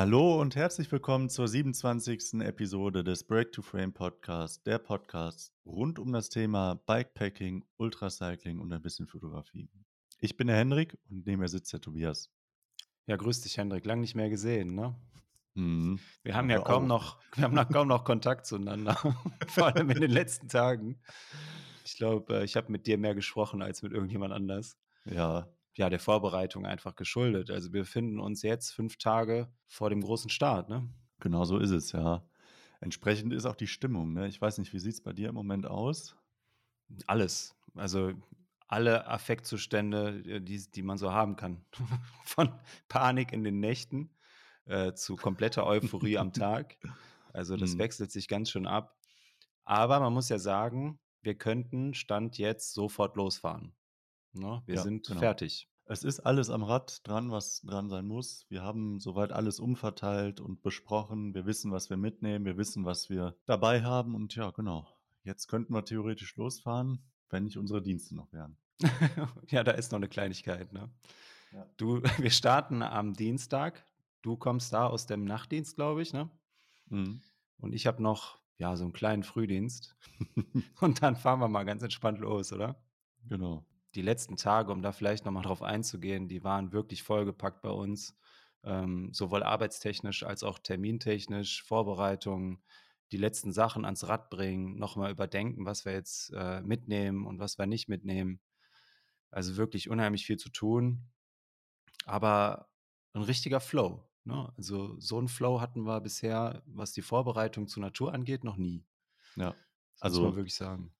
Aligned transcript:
Hallo 0.00 0.40
und 0.40 0.54
herzlich 0.54 0.92
willkommen 0.92 1.28
zur 1.28 1.48
27. 1.48 2.34
Episode 2.34 3.02
des 3.02 3.24
Break 3.24 3.50
to 3.50 3.62
Frame 3.62 3.92
Podcast, 3.92 4.64
der 4.64 4.78
Podcast 4.78 5.52
rund 5.66 5.98
um 5.98 6.12
das 6.12 6.28
Thema 6.28 6.76
Bikepacking, 6.86 7.64
Ultracycling 7.78 8.60
und 8.60 8.72
ein 8.72 8.80
bisschen 8.80 9.08
Fotografie. 9.08 9.68
Ich 10.20 10.36
bin 10.36 10.46
der 10.46 10.56
Hendrik 10.56 10.96
und 11.10 11.26
neben 11.26 11.40
mir 11.40 11.48
sitzt 11.48 11.72
der 11.72 11.80
Tobias. 11.80 12.30
Ja, 13.08 13.16
grüß 13.16 13.40
dich, 13.40 13.58
Hendrik. 13.58 13.86
Lang 13.86 14.00
nicht 14.00 14.14
mehr 14.14 14.30
gesehen, 14.30 14.76
ne? 14.76 14.94
Mhm. 15.54 15.98
Wir 16.22 16.36
haben 16.36 16.48
ja 16.48 16.60
kaum 16.60 16.86
noch, 16.86 17.18
wir 17.34 17.42
haben 17.42 17.56
noch 17.56 17.68
kaum 17.68 17.88
noch 17.88 18.04
Kontakt 18.04 18.46
zueinander, 18.46 18.94
vor 19.48 19.66
allem 19.66 19.90
in 19.90 20.00
den 20.00 20.12
letzten 20.12 20.46
Tagen. 20.46 21.00
Ich 21.84 21.96
glaube, 21.96 22.38
äh, 22.38 22.44
ich 22.44 22.54
habe 22.54 22.70
mit 22.70 22.86
dir 22.86 22.98
mehr 22.98 23.16
gesprochen 23.16 23.62
als 23.62 23.82
mit 23.82 23.90
irgendjemand 23.90 24.32
anders. 24.32 24.78
Ja, 25.06 25.48
ja, 25.78 25.88
der 25.88 26.00
Vorbereitung 26.00 26.66
einfach 26.66 26.96
geschuldet. 26.96 27.50
Also 27.50 27.72
wir 27.72 27.82
befinden 27.82 28.18
uns 28.18 28.42
jetzt 28.42 28.72
fünf 28.72 28.96
Tage 28.96 29.48
vor 29.68 29.90
dem 29.90 30.00
großen 30.00 30.28
Start, 30.28 30.68
ne? 30.68 30.88
Genau 31.20 31.44
so 31.44 31.58
ist 31.58 31.70
es, 31.70 31.92
ja. 31.92 32.24
Entsprechend 32.80 33.32
ist 33.32 33.46
auch 33.46 33.54
die 33.54 33.68
Stimmung, 33.68 34.12
ne? 34.12 34.26
Ich 34.26 34.40
weiß 34.40 34.58
nicht, 34.58 34.72
wie 34.72 34.80
sieht 34.80 34.94
es 34.94 35.00
bei 35.00 35.12
dir 35.12 35.28
im 35.28 35.36
Moment 35.36 35.66
aus? 35.66 36.16
Alles. 37.06 37.54
Also 37.74 38.12
alle 38.66 39.06
Affektzustände, 39.06 40.22
äh, 40.26 40.40
die, 40.40 40.68
die 40.68 40.82
man 40.82 40.98
so 40.98 41.12
haben 41.12 41.36
kann. 41.36 41.64
Von 42.24 42.52
Panik 42.88 43.32
in 43.32 43.44
den 43.44 43.60
Nächten 43.60 44.10
äh, 44.64 44.94
zu 44.94 45.14
kompletter 45.14 45.64
Euphorie 45.64 46.18
am 46.18 46.32
Tag. 46.32 46.76
Also 47.32 47.56
das 47.56 47.74
mhm. 47.74 47.78
wechselt 47.78 48.10
sich 48.10 48.26
ganz 48.26 48.50
schön 48.50 48.66
ab. 48.66 48.96
Aber 49.64 50.00
man 50.00 50.12
muss 50.12 50.28
ja 50.28 50.40
sagen, 50.40 50.98
wir 51.22 51.36
könnten 51.36 51.94
Stand 51.94 52.36
jetzt 52.36 52.74
sofort 52.74 53.14
losfahren. 53.14 53.74
Ne? 54.38 54.62
Wir 54.66 54.76
ja, 54.76 54.82
sind 54.82 55.06
genau. 55.06 55.20
fertig. 55.20 55.68
Es 55.90 56.04
ist 56.04 56.20
alles 56.20 56.50
am 56.50 56.62
Rad 56.62 57.06
dran, 57.08 57.30
was 57.30 57.62
dran 57.62 57.88
sein 57.88 58.06
muss. 58.06 58.44
Wir 58.50 58.62
haben 58.62 59.00
soweit 59.00 59.32
alles 59.32 59.58
umverteilt 59.58 60.38
und 60.38 60.62
besprochen. 60.62 61.32
Wir 61.32 61.46
wissen, 61.46 61.72
was 61.72 61.88
wir 61.88 61.96
mitnehmen. 61.96 62.44
Wir 62.44 62.58
wissen, 62.58 62.84
was 62.84 63.08
wir 63.08 63.34
dabei 63.46 63.82
haben. 63.82 64.14
Und 64.14 64.34
ja, 64.34 64.50
genau. 64.50 64.86
Jetzt 65.24 65.48
könnten 65.48 65.72
wir 65.72 65.86
theoretisch 65.86 66.36
losfahren, 66.36 67.02
wenn 67.30 67.44
nicht 67.44 67.56
unsere 67.56 67.80
Dienste 67.80 68.14
noch 68.14 68.30
wären. 68.34 68.58
ja, 69.48 69.64
da 69.64 69.72
ist 69.72 69.90
noch 69.90 69.96
eine 69.96 70.08
Kleinigkeit. 70.08 70.74
Ne? 70.74 70.90
Ja. 71.52 71.66
Du, 71.78 72.02
wir 72.18 72.30
starten 72.30 72.82
am 72.82 73.14
Dienstag. 73.14 73.86
Du 74.20 74.36
kommst 74.36 74.74
da 74.74 74.86
aus 74.86 75.06
dem 75.06 75.24
Nachtdienst, 75.24 75.76
glaube 75.76 76.02
ich, 76.02 76.12
ne? 76.12 76.30
Mhm. 76.90 77.22
Und 77.60 77.74
ich 77.74 77.86
habe 77.86 78.02
noch 78.02 78.38
ja 78.58 78.76
so 78.76 78.84
einen 78.84 78.92
kleinen 78.92 79.22
Frühdienst. 79.22 79.96
und 80.80 81.02
dann 81.02 81.16
fahren 81.16 81.40
wir 81.40 81.48
mal 81.48 81.64
ganz 81.64 81.82
entspannt 81.82 82.18
los, 82.18 82.52
oder? 82.52 82.76
Genau 83.26 83.64
die 83.94 84.02
letzten 84.02 84.36
Tage, 84.36 84.72
um 84.72 84.82
da 84.82 84.92
vielleicht 84.92 85.24
nochmal 85.24 85.42
drauf 85.42 85.62
einzugehen, 85.62 86.28
die 86.28 86.44
waren 86.44 86.72
wirklich 86.72 87.02
vollgepackt 87.02 87.62
bei 87.62 87.70
uns, 87.70 88.16
ähm, 88.64 89.12
sowohl 89.12 89.42
arbeitstechnisch 89.42 90.22
als 90.24 90.42
auch 90.42 90.58
termintechnisch, 90.58 91.62
Vorbereitungen, 91.62 92.62
die 93.12 93.16
letzten 93.16 93.52
Sachen 93.52 93.84
ans 93.84 94.06
Rad 94.06 94.28
bringen, 94.28 94.78
nochmal 94.78 95.10
überdenken, 95.10 95.64
was 95.64 95.84
wir 95.84 95.92
jetzt 95.92 96.32
äh, 96.34 96.60
mitnehmen 96.60 97.26
und 97.26 97.38
was 97.38 97.58
wir 97.58 97.66
nicht 97.66 97.88
mitnehmen. 97.88 98.40
Also 99.30 99.56
wirklich 99.56 99.88
unheimlich 99.88 100.26
viel 100.26 100.36
zu 100.36 100.50
tun, 100.50 101.10
aber 102.04 102.68
ein 103.14 103.22
richtiger 103.22 103.60
Flow. 103.60 104.08
Ne? 104.24 104.52
Also 104.56 104.98
so 104.98 105.18
ein 105.18 105.28
Flow 105.28 105.60
hatten 105.60 105.82
wir 105.82 106.00
bisher, 106.00 106.62
was 106.66 106.92
die 106.92 107.02
Vorbereitung 107.02 107.68
zur 107.68 107.82
Natur 107.82 108.12
angeht, 108.12 108.44
noch 108.44 108.56
nie. 108.56 108.84
Ja, 109.36 109.54
also 110.00 110.20
muss 110.20 110.30
man 110.30 110.36
wirklich 110.36 110.54
sagen. 110.54 110.92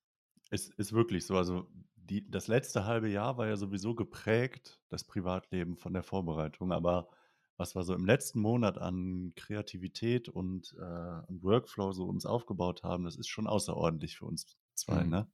Es 0.51 0.71
ist 0.71 0.93
wirklich 0.93 1.27
so. 1.27 1.37
Also 1.37 1.69
die, 2.09 2.31
das 2.31 2.49
letzte 2.49 2.85
halbe 2.85 3.09
Jahr 3.09 3.39
war 3.39 3.47
ja 3.47 3.57
sowieso 3.57 3.95
geprägt, 3.95 4.81
das 4.89 5.05
Privatleben 5.05 5.77
von 5.77 5.93
der 5.93 6.03
Vorbereitung. 6.03 6.73
Aber 6.73 7.09
was 7.57 7.75
wir 7.75 7.83
so 7.83 7.95
im 7.95 8.05
letzten 8.05 8.41
Monat 8.41 8.79
an 8.79 9.33
Kreativität 9.37 10.29
und, 10.29 10.75
äh, 10.79 11.21
und 11.27 11.43
Workflow 11.43 11.93
so 11.93 12.05
uns 12.05 12.25
aufgebaut 12.25 12.83
haben, 12.83 13.05
das 13.05 13.17
ist 13.17 13.29
schon 13.29 13.47
außerordentlich 13.47 14.17
für 14.17 14.27
uns 14.27 14.57
zwei. 14.75 15.05
Mhm. 15.05 15.11
Ne? 15.11 15.31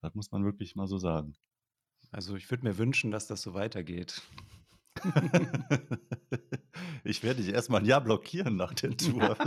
Das 0.00 0.14
muss 0.14 0.32
man 0.32 0.44
wirklich 0.44 0.76
mal 0.76 0.86
so 0.86 0.98
sagen. 0.98 1.34
Also 2.10 2.36
ich 2.36 2.50
würde 2.50 2.64
mir 2.64 2.78
wünschen, 2.78 3.10
dass 3.10 3.26
das 3.26 3.42
so 3.42 3.54
weitergeht. 3.54 4.22
ich 7.04 7.22
werde 7.22 7.42
dich 7.42 7.52
erstmal 7.52 7.80
ein 7.80 7.86
Jahr 7.86 8.00
blockieren 8.00 8.56
nach 8.56 8.74
der 8.74 8.96
Tour. 8.96 9.36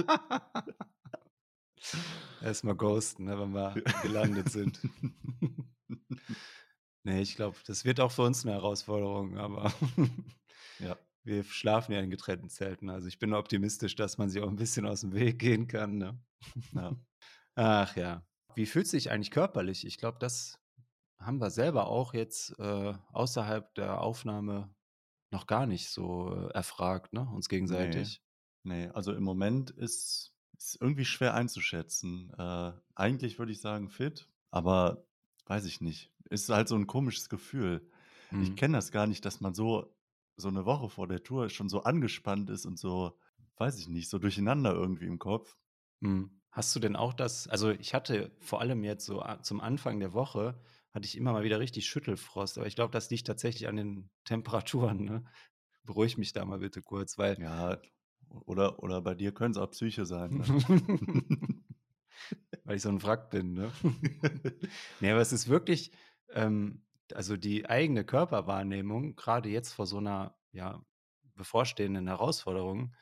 erstmal 2.42 2.76
ghosten, 2.76 3.26
ne, 3.26 3.40
wenn 3.40 3.54
wir 3.54 3.74
gelandet 4.02 4.50
sind. 4.50 4.80
Nee, 7.06 7.22
ich 7.22 7.36
glaube, 7.36 7.56
das 7.68 7.86
wird 7.86 8.00
auch 8.00 8.12
für 8.12 8.24
uns 8.24 8.44
eine 8.44 8.56
Herausforderung, 8.56 9.38
aber 9.38 9.72
ja, 10.80 10.98
wir 11.24 11.44
schlafen 11.44 11.92
ja 11.92 12.00
in 12.00 12.10
getrennten 12.10 12.50
Zelten. 12.50 12.90
Also 12.90 13.08
ich 13.08 13.20
bin 13.20 13.34
optimistisch, 13.34 13.96
dass 13.96 14.18
man 14.18 14.28
sie 14.30 14.42
auch 14.42 14.48
ein 14.48 14.56
bisschen 14.56 14.88
aus 14.88 15.02
dem 15.02 15.14
Weg 15.14 15.38
gehen 15.38 15.68
kann. 15.68 16.00
Ne? 16.00 16.20
Ja. 16.74 16.96
Ach 17.54 17.96
ja. 17.96 18.26
Wie 18.56 18.66
fühlt 18.66 18.88
sich 18.88 19.12
eigentlich 19.12 19.30
körperlich? 19.30 19.86
Ich 19.86 20.00
glaube, 20.00 20.18
das 20.20 20.60
haben 21.20 21.40
wir 21.40 21.52
selber 21.52 21.88
auch 21.88 22.16
jetzt 22.16 22.58
äh, 22.58 22.94
außerhalb 23.14 23.76
der 23.76 24.02
Aufnahme 24.02 24.74
noch 25.32 25.46
gar 25.46 25.68
nicht 25.68 25.90
so 25.90 26.34
äh, 26.34 26.54
erfragt, 26.54 27.14
ne? 27.14 27.30
Uns 27.30 27.50
gegenseitig. 27.50 28.24
Nee, 28.64 28.88
nee. 28.88 28.92
also 28.94 29.14
im 29.14 29.24
Moment 29.24 29.70
ist 29.70 30.34
es 30.58 30.76
irgendwie 30.82 31.06
schwer 31.06 31.36
einzuschätzen. 31.36 32.34
Äh, 32.36 32.72
eigentlich 32.96 33.38
würde 33.38 33.52
ich 33.52 33.62
sagen 33.62 33.90
fit, 33.90 34.28
aber 34.50 35.06
weiß 35.46 35.66
ich 35.66 35.82
nicht. 35.82 36.12
Ist 36.30 36.50
halt 36.50 36.68
so 36.68 36.76
ein 36.76 36.88
komisches 36.88 37.30
Gefühl. 37.30 37.90
Ich 38.42 38.50
mhm. 38.50 38.56
kenne 38.56 38.78
das 38.78 38.92
gar 38.92 39.08
nicht, 39.08 39.26
dass 39.26 39.42
man 39.42 39.54
so 39.54 39.96
so 40.38 40.50
eine 40.50 40.66
Woche 40.66 40.90
vor 40.90 41.08
der 41.08 41.24
Tour 41.24 41.50
schon 41.50 41.70
so 41.70 41.84
angespannt 41.84 42.50
ist 42.50 42.66
und 42.66 42.78
so, 42.78 43.18
weiß 43.58 43.80
ich 43.80 43.88
nicht, 43.88 44.10
so 44.10 44.20
durcheinander 44.20 44.74
irgendwie 44.74 45.06
im 45.06 45.18
Kopf. 45.18 45.58
Mhm. 46.02 46.42
Hast 46.52 46.76
du 46.76 46.80
denn 46.80 46.96
auch 46.96 47.14
das 47.14 47.48
also, 47.48 47.72
ich 47.72 47.94
hatte 47.94 48.32
vor 48.40 48.62
allem 48.62 48.84
jetzt 48.84 49.06
so 49.06 49.24
zum 49.42 49.62
Anfang 49.62 50.00
der 50.00 50.14
Woche 50.14 50.62
hatte 50.94 51.06
ich 51.06 51.18
immer 51.18 51.34
mal 51.34 51.44
wieder 51.44 51.60
richtig 51.60 51.88
Schüttelfrost, 51.88 52.58
aber 52.58 52.68
ich 52.68 52.76
glaube, 52.76 52.92
das 52.92 53.10
liegt 53.10 53.28
tatsächlich 53.28 53.68
an 53.68 53.76
den 53.76 54.10
Temperaturen, 54.26 55.04
ne? 55.04 55.26
Beruhig 55.84 56.18
mich 56.18 56.34
da 56.34 56.46
mal 56.46 56.60
bitte 56.60 56.82
kurz, 56.82 57.18
weil 57.18 57.38
Ja, 57.38 57.82
oder 58.46 58.82
oder 58.84 59.02
bei 59.02 59.16
dir 59.16 59.34
könnte 59.34 59.60
es 59.60 59.64
auch 59.64 59.72
Psyche 59.72 60.06
sein, 60.06 60.38
ne? 60.38 60.46
Weil 62.64 62.78
ich 62.78 62.82
so 62.82 62.90
ein 62.90 63.04
Wrack 63.04 63.30
bin, 63.30 63.54
ne? 63.54 63.72
Ne, 65.00 65.12
aber 65.12 65.22
es 65.22 65.34
ist 65.34 65.48
wirklich 65.48 65.92
ähm, 66.30 66.86
also 67.14 67.38
die 67.38 67.70
eigene 67.70 68.04
Körperwahrnehmung, 68.04 69.16
gerade 69.16 69.50
jetzt 69.50 69.74
vor 69.74 69.86
so 69.86 69.98
einer, 69.98 70.36
ja, 70.52 70.84
bevorstehenden 71.36 72.08
Herausforderung, 72.08 72.96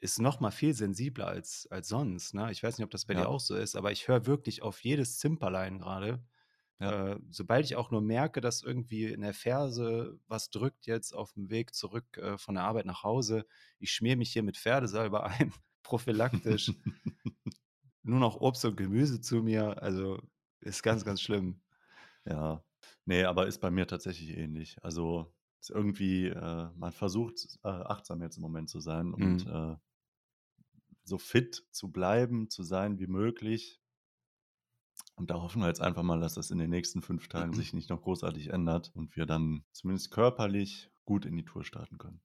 ist 0.00 0.20
noch 0.20 0.40
mal 0.40 0.52
viel 0.52 0.74
sensibler 0.74 1.26
als 1.26 1.66
als 1.70 1.88
sonst, 1.88 2.32
ne? 2.34 2.50
Ich 2.52 2.62
weiß 2.62 2.78
nicht, 2.78 2.84
ob 2.84 2.90
das 2.90 3.04
bei 3.04 3.14
dir 3.14 3.28
auch 3.28 3.40
so 3.40 3.56
ist, 3.56 3.74
aber 3.76 3.90
ich 3.92 4.06
höre 4.08 4.26
wirklich 4.26 4.62
auf 4.62 4.82
jedes 4.84 5.18
Zimperlein 5.18 5.78
gerade. 5.78 6.24
Ja. 6.78 7.14
Äh, 7.14 7.20
sobald 7.30 7.64
ich 7.64 7.74
auch 7.74 7.90
nur 7.90 8.00
merke, 8.00 8.40
dass 8.40 8.62
irgendwie 8.62 9.06
in 9.06 9.22
der 9.22 9.34
Ferse 9.34 10.20
was 10.28 10.50
drückt 10.50 10.86
jetzt 10.86 11.12
auf 11.12 11.32
dem 11.32 11.50
Weg 11.50 11.74
zurück, 11.74 12.16
äh, 12.18 12.38
von 12.38 12.54
der 12.54 12.64
Arbeit 12.64 12.86
nach 12.86 13.02
Hause, 13.02 13.44
ich 13.80 13.90
schmiere 13.90 14.16
mich 14.16 14.32
hier 14.32 14.44
mit 14.44 14.56
Pferdesalbe 14.56 15.22
ein, 15.24 15.52
prophylaktisch. 15.82 16.72
Nur 18.08 18.20
noch 18.20 18.40
Obst 18.40 18.64
und 18.64 18.76
Gemüse 18.76 19.20
zu 19.20 19.42
mir, 19.42 19.82
also 19.82 20.18
ist 20.60 20.82
ganz, 20.82 21.04
ganz 21.04 21.20
schlimm. 21.20 21.60
Ja, 22.24 22.64
nee, 23.04 23.24
aber 23.24 23.46
ist 23.46 23.60
bei 23.60 23.70
mir 23.70 23.86
tatsächlich 23.86 24.36
ähnlich. 24.36 24.82
Also 24.82 25.30
ist 25.60 25.68
irgendwie, 25.68 26.28
äh, 26.28 26.68
man 26.74 26.92
versucht 26.92 27.58
äh, 27.64 27.68
achtsam 27.68 28.22
jetzt 28.22 28.36
im 28.36 28.42
Moment 28.42 28.70
zu 28.70 28.80
sein 28.80 29.12
und 29.12 29.44
mhm. 29.44 29.52
äh, 29.52 29.76
so 31.04 31.18
fit 31.18 31.66
zu 31.70 31.92
bleiben, 31.92 32.48
zu 32.48 32.62
sein 32.62 32.98
wie 32.98 33.08
möglich. 33.08 33.78
Und 35.16 35.28
da 35.28 35.42
hoffen 35.42 35.60
wir 35.60 35.68
jetzt 35.68 35.82
einfach 35.82 36.02
mal, 36.02 36.20
dass 36.20 36.32
das 36.32 36.50
in 36.50 36.58
den 36.58 36.70
nächsten 36.70 37.02
fünf 37.02 37.28
Tagen 37.28 37.52
sich 37.52 37.74
nicht 37.74 37.90
noch 37.90 38.00
großartig 38.00 38.48
ändert 38.48 38.90
und 38.94 39.16
wir 39.16 39.26
dann 39.26 39.64
zumindest 39.72 40.12
körperlich 40.12 40.90
gut 41.04 41.26
in 41.26 41.36
die 41.36 41.44
Tour 41.44 41.62
starten 41.62 41.98
können. 41.98 42.22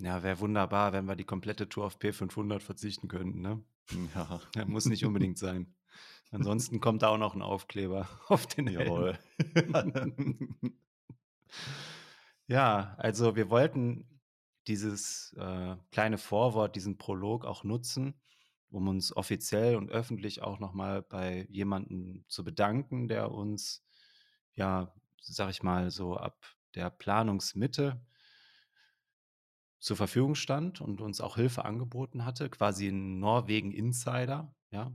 Ja, 0.00 0.22
wäre 0.22 0.40
wunderbar, 0.40 0.92
wenn 0.92 1.06
wir 1.06 1.16
die 1.16 1.24
komplette 1.24 1.68
Tour 1.68 1.86
auf 1.86 1.98
P500 1.98 2.60
verzichten 2.60 3.08
könnten, 3.08 3.40
ne? 3.40 3.62
Ja. 4.14 4.40
ja 4.54 4.64
muss 4.66 4.86
nicht 4.86 5.04
unbedingt 5.04 5.38
sein. 5.38 5.74
Ansonsten 6.30 6.80
kommt 6.80 7.02
da 7.02 7.08
auch 7.08 7.18
noch 7.18 7.34
ein 7.34 7.42
Aufkleber 7.42 8.08
auf 8.28 8.46
den 8.46 8.68
Jawohl. 8.68 9.18
ja, 12.46 12.94
also 12.98 13.36
wir 13.36 13.48
wollten 13.48 14.20
dieses 14.66 15.32
äh, 15.38 15.76
kleine 15.92 16.18
Vorwort, 16.18 16.74
diesen 16.74 16.98
Prolog 16.98 17.44
auch 17.44 17.62
nutzen, 17.62 18.20
um 18.68 18.88
uns 18.88 19.16
offiziell 19.16 19.76
und 19.76 19.90
öffentlich 19.90 20.42
auch 20.42 20.58
nochmal 20.58 21.02
bei 21.02 21.46
jemandem 21.48 22.24
zu 22.28 22.42
bedanken, 22.42 23.06
der 23.06 23.30
uns, 23.30 23.84
ja, 24.54 24.92
sag 25.20 25.50
ich 25.50 25.62
mal, 25.62 25.90
so 25.90 26.16
ab 26.16 26.44
der 26.74 26.90
Planungsmitte 26.90 28.04
zur 29.78 29.96
Verfügung 29.96 30.34
stand 30.34 30.80
und 30.80 31.00
uns 31.00 31.20
auch 31.20 31.36
Hilfe 31.36 31.64
angeboten 31.64 32.24
hatte, 32.24 32.48
quasi 32.50 32.88
ein 32.88 33.18
Norwegen-Insider, 33.18 34.54
ja, 34.70 34.92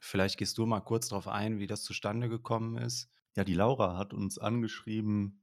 Vielleicht 0.00 0.38
gehst 0.38 0.58
du 0.58 0.66
mal 0.66 0.80
kurz 0.80 1.08
darauf 1.08 1.28
ein, 1.28 1.58
wie 1.58 1.66
das 1.66 1.82
zustande 1.82 2.28
gekommen 2.28 2.76
ist. 2.76 3.10
Ja, 3.36 3.44
die 3.44 3.54
Laura 3.54 3.96
hat 3.96 4.14
uns 4.14 4.38
angeschrieben. 4.38 5.42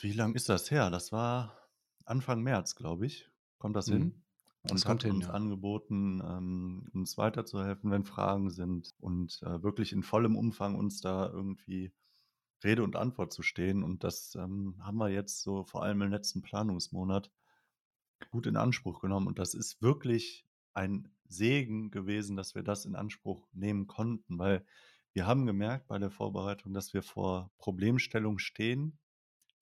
Wie 0.00 0.12
lange 0.12 0.34
ist 0.34 0.48
das 0.48 0.70
her? 0.70 0.90
Das 0.90 1.12
war 1.12 1.56
Anfang 2.04 2.42
März, 2.42 2.76
glaube 2.76 3.06
ich. 3.06 3.30
Kommt 3.58 3.76
das 3.76 3.88
mhm. 3.88 3.92
hin? 3.92 4.22
und 4.68 4.84
hat 4.84 5.04
hin, 5.04 5.12
uns 5.12 5.26
ja. 5.26 5.32
angeboten, 5.32 6.20
ähm, 6.24 6.88
uns 6.92 7.16
weiterzuhelfen, 7.16 7.92
wenn 7.92 8.04
Fragen 8.04 8.50
sind 8.50 8.94
und 8.98 9.40
äh, 9.44 9.62
wirklich 9.62 9.92
in 9.92 10.02
vollem 10.02 10.36
Umfang 10.36 10.74
uns 10.74 11.00
da 11.00 11.30
irgendwie 11.30 11.92
Rede 12.64 12.82
und 12.82 12.96
Antwort 12.96 13.32
zu 13.32 13.42
stehen. 13.42 13.84
Und 13.84 14.02
das 14.02 14.34
ähm, 14.34 14.74
haben 14.80 14.98
wir 14.98 15.08
jetzt 15.08 15.42
so 15.42 15.62
vor 15.62 15.84
allem 15.84 16.02
im 16.02 16.10
letzten 16.10 16.42
Planungsmonat 16.42 17.30
gut 18.30 18.46
in 18.46 18.56
Anspruch 18.56 19.00
genommen. 19.00 19.26
Und 19.26 19.38
das 19.38 19.54
ist 19.54 19.80
wirklich 19.82 20.46
ein 20.74 21.08
Segen 21.28 21.90
gewesen, 21.90 22.36
dass 22.36 22.54
wir 22.54 22.62
das 22.62 22.84
in 22.84 22.94
Anspruch 22.94 23.48
nehmen 23.52 23.86
konnten, 23.86 24.38
weil 24.38 24.64
wir 25.12 25.26
haben 25.26 25.46
gemerkt 25.46 25.88
bei 25.88 25.98
der 25.98 26.10
Vorbereitung, 26.10 26.74
dass 26.74 26.92
wir 26.92 27.02
vor 27.02 27.50
Problemstellungen 27.58 28.38
stehen, 28.38 28.98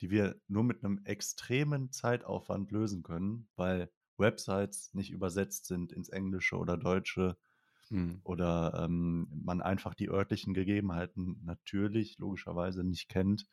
die 0.01 0.11
wir 0.11 0.41
nur 0.49 0.65
mit 0.65 0.85
einem 0.85 1.01
extremen 1.05 1.93
Zeitaufwand 1.93 2.73
lösen 2.73 3.03
können, 3.03 3.49
weil 3.55 3.91
Websites 4.19 4.93
nicht 4.95 5.11
übersetzt 5.11 5.67
sind 5.67 5.93
ins 5.93 6.09
Englische 6.09 6.57
oder 6.57 6.77
Deutsche 6.77 7.37
mhm. 7.91 8.21
oder 8.25 8.85
ähm, 8.85 9.29
man 9.31 9.63
einfach 9.63 9.95
die 9.95 10.11
örtlichen 10.11 10.55
Gegebenheiten 10.55 11.41
natürlich 11.45 12.19
logischerweise 12.19 12.85
nicht 12.85 13.09
kennt. 13.09 13.47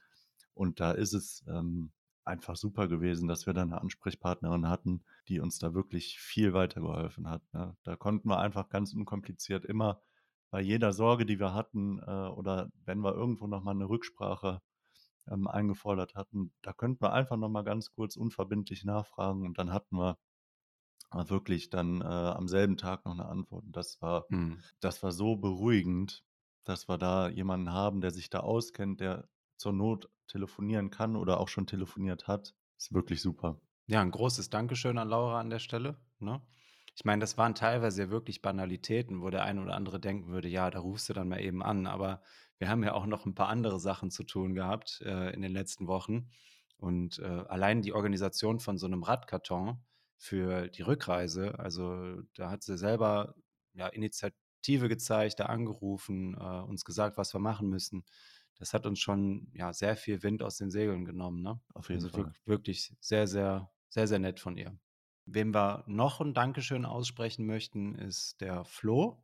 Und 0.53 0.80
da 0.80 0.92
ist 0.92 1.13
es 1.13 1.44
ähm, 1.48 1.92
einfach 2.24 2.56
super 2.56 2.88
gewesen, 2.88 3.28
dass 3.28 3.46
wir 3.46 3.54
da 3.54 3.64
eine 3.64 3.82
Ansprechpartnerin 3.82 4.68
hatten, 4.68 5.04
die 5.28 5.40
uns 5.40 5.60
da 5.60 5.74
wirklich 5.74 6.20
viel 6.20 6.54
weitergeholfen 6.54 7.30
hat. 7.30 7.42
Ne? 7.54 7.76
Da 7.84 7.96
konnten 7.96 8.30
wir 8.30 8.40
einfach 8.40 8.70
ganz 8.70 8.94
unkompliziert 8.94 9.66
immer 9.66 10.02
bei 10.52 10.62
jeder 10.62 10.94
Sorge, 10.94 11.26
die 11.26 11.40
wir 11.40 11.54
hatten 11.54 12.00
äh, 12.00 12.28
oder 12.28 12.70
wenn 12.86 13.00
wir 13.00 13.16
irgendwo 13.16 13.48
nochmal 13.48 13.76
eine 13.76 13.90
Rücksprache 13.90 14.62
ähm, 15.30 15.48
eingefordert 15.48 16.16
hatten, 16.16 16.54
da 16.62 16.74
könnten 16.74 17.02
wir 17.02 17.14
einfach 17.14 17.38
nochmal 17.38 17.64
ganz 17.64 17.92
kurz 17.92 18.18
unverbindlich 18.18 18.84
nachfragen 18.84 19.46
und 19.46 19.58
dann 19.58 19.72
hatten 19.72 19.98
wir 19.98 20.18
äh, 21.14 21.30
wirklich 21.30 21.70
dann 21.70 22.02
äh, 22.02 22.06
am 22.06 22.48
selben 22.48 22.78
Tag 22.78 23.06
noch 23.06 23.14
eine 23.14 23.26
Antwort. 23.26 23.66
Und 23.66 23.76
das 23.76 24.02
war, 24.02 24.26
mhm. 24.30 24.60
das 24.80 25.02
war 25.04 25.12
so 25.12 25.36
beruhigend, 25.38 26.24
dass 26.64 26.88
wir 26.88 26.98
da 26.98 27.30
jemanden 27.30 27.72
haben, 27.72 28.02
der 28.02 28.12
sich 28.12 28.30
da 28.30 28.42
auskennt, 28.42 29.00
der 29.00 29.28
zur 29.62 29.74
Not 29.74 30.10
telefonieren 30.28 30.90
kann 30.90 31.16
oder 31.16 31.40
auch 31.40 31.48
schon 31.48 31.68
telefoniert 31.68 32.28
hat. 32.28 32.56
Ist 32.78 32.94
wirklich 32.94 33.22
super. 33.22 33.62
Ja, 33.86 34.02
ein 34.02 34.12
großes 34.12 34.50
Dankeschön 34.50 34.98
an 34.98 35.08
Laura 35.08 35.40
an 35.40 35.52
der 35.52 35.60
Stelle. 35.60 35.98
Ne? 36.19 36.42
Ich 36.96 37.06
meine, 37.06 37.19
das 37.19 37.38
waren 37.38 37.54
teilweise 37.54 38.10
wirklich 38.10 38.42
Banalitäten, 38.42 39.22
wo 39.22 39.30
der 39.30 39.44
eine 39.44 39.62
oder 39.62 39.75
andere 39.75 40.00
denken 40.00 40.31
würde, 40.31 40.48
ja, 40.48 40.72
da 40.72 40.80
rufst 40.80 41.10
du 41.10 41.13
dann 41.13 41.30
mal 41.30 41.42
eben 41.42 41.62
an. 41.62 41.86
Aber 41.86 42.24
wir 42.58 42.69
haben 42.69 42.84
ja 42.84 42.94
auch 42.94 43.06
noch 43.06 43.25
ein 43.25 43.36
paar 43.36 43.50
andere 43.50 43.80
Sachen 43.80 44.10
zu 44.10 44.24
tun 44.24 44.56
gehabt 44.56 45.02
äh, 45.06 45.31
in 45.34 45.42
den 45.42 45.52
letzten 45.52 45.88
Wochen. 45.88 46.31
Und 46.78 47.19
äh, 47.19 47.25
allein 47.48 47.84
die 47.84 47.94
Organisation 47.94 48.60
von 48.60 48.80
so 48.80 48.88
einem 48.88 49.04
Radkarton 49.04 49.84
für 50.18 50.69
die 50.69 50.81
Rückreise, 50.81 51.60
also 51.60 52.22
da 52.34 52.50
hat 52.50 52.63
sie 52.63 52.78
selber 52.78 53.36
ja, 53.74 53.88
Initiative 53.88 54.90
gezeigt, 54.90 55.40
da 55.40 55.46
angerufen, 55.46 56.36
äh, 56.36 56.62
uns 56.62 56.84
gesagt, 56.84 57.18
was 57.18 57.36
wir 57.36 57.40
machen 57.40 57.69
müssen 57.69 58.04
das 58.59 58.74
hat 58.74 58.86
uns 58.86 59.00
schon 59.00 59.48
ja 59.53 59.74
sehr 59.74 59.95
viel 59.95 60.24
Wind 60.24 60.44
aus 60.44 60.57
den 60.57 60.71
Segeln 60.71 61.06
genommen. 61.06 61.42
Ne? 61.42 61.59
Auf 61.74 61.89
jeden 61.89 62.03
also 62.03 62.24
Fall. 62.24 62.33
Wirklich 62.45 62.94
sehr, 63.00 63.27
sehr, 63.27 63.71
sehr, 63.89 64.07
sehr 64.07 64.19
nett 64.19 64.39
von 64.39 64.57
ihr. 64.57 64.77
Wem 65.25 65.53
wir 65.53 65.83
noch 65.88 66.21
ein 66.21 66.33
Dankeschön 66.33 66.86
aussprechen 66.86 67.45
möchten, 67.45 67.95
ist 67.95 68.42
der 68.42 68.65
Flo. 68.65 69.24